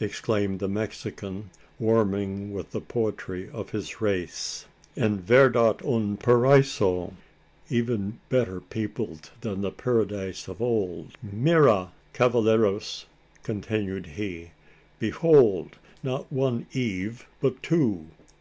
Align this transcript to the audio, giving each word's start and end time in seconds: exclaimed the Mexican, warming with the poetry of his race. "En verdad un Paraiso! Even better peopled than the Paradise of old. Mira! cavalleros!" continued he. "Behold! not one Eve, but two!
exclaimed 0.00 0.58
the 0.58 0.66
Mexican, 0.66 1.50
warming 1.78 2.52
with 2.52 2.72
the 2.72 2.80
poetry 2.80 3.48
of 3.52 3.70
his 3.70 4.00
race. 4.00 4.64
"En 4.96 5.20
verdad 5.20 5.80
un 5.86 6.16
Paraiso! 6.16 7.12
Even 7.70 8.18
better 8.28 8.60
peopled 8.60 9.30
than 9.42 9.60
the 9.60 9.70
Paradise 9.70 10.48
of 10.48 10.60
old. 10.60 11.16
Mira! 11.22 11.92
cavalleros!" 12.12 13.04
continued 13.44 14.06
he. 14.16 14.50
"Behold! 14.98 15.76
not 16.02 16.26
one 16.32 16.66
Eve, 16.72 17.28
but 17.40 17.62
two! 17.62 18.06